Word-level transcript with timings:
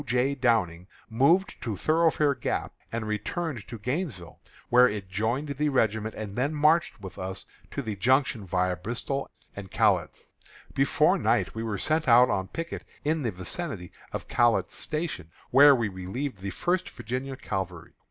J. 0.07 0.33
Downing, 0.33 0.87
moved 1.11 1.61
to 1.61 1.77
Thoroughfare 1.77 2.33
Gap 2.33 2.73
and 2.91 3.05
returned 3.07 3.67
to 3.67 3.77
Gainesville, 3.77 4.39
where 4.69 4.89
it 4.89 5.09
joined 5.09 5.49
the 5.49 5.69
regiment, 5.69 6.15
and 6.15 6.35
then 6.35 6.55
marched 6.55 6.99
with 6.99 7.19
us 7.19 7.45
to 7.69 7.83
the 7.83 7.95
Junction 7.95 8.47
viâ 8.47 8.81
Bristoe 8.81 9.29
and 9.55 9.69
Catlett's. 9.69 10.23
Before 10.73 11.19
night 11.19 11.53
we 11.53 11.61
were 11.61 11.77
sent 11.77 12.07
out 12.07 12.31
on 12.31 12.47
picket 12.47 12.83
in 13.05 13.21
the 13.21 13.29
vicinity 13.29 13.91
of 14.11 14.27
Catlett's 14.27 14.73
Station, 14.73 15.29
where 15.51 15.75
we 15.75 15.87
relieved 15.87 16.39
the 16.39 16.49
First 16.49 16.89
Virginia 16.89 17.35
Cavalry. 17.35 17.93